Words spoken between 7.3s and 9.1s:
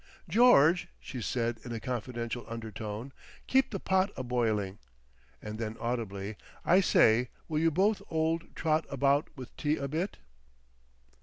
will you both old trot